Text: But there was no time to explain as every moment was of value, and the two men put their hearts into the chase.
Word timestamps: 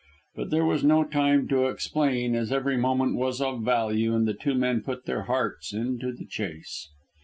But 0.33 0.49
there 0.49 0.65
was 0.65 0.83
no 0.83 1.03
time 1.03 1.47
to 1.49 1.67
explain 1.67 2.33
as 2.33 2.51
every 2.51 2.75
moment 2.75 3.17
was 3.17 3.39
of 3.39 3.61
value, 3.61 4.15
and 4.15 4.27
the 4.27 4.33
two 4.33 4.55
men 4.55 4.81
put 4.81 5.05
their 5.05 5.25
hearts 5.25 5.73
into 5.73 6.11
the 6.11 6.25
chase. 6.25 6.89